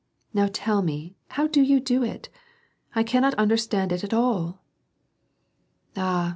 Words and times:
Now 0.33 0.49
tell 0.51 0.81
me 0.81 1.15
how 1.27 1.47
you 1.53 1.79
do 1.79 2.01
it? 2.01 2.29
I 2.95 3.03
cannot 3.03 3.35
understand 3.35 3.91
it 3.91 4.03
at 4.03 4.15
all."" 4.15 4.63
Ah 5.95 6.29